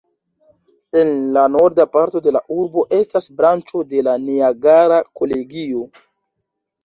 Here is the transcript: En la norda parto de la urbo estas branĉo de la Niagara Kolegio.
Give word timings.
En 0.99 1.11
la 1.35 1.41
norda 1.55 1.83
parto 1.97 2.21
de 2.27 2.31
la 2.37 2.39
urbo 2.55 2.85
estas 2.99 3.29
branĉo 3.41 3.83
de 3.91 4.01
la 4.07 4.15
Niagara 4.23 4.97
Kolegio. 5.21 5.85